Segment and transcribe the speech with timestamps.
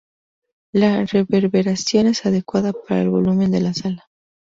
[0.73, 4.09] La reverberación es adecuada para el volumen de la sala.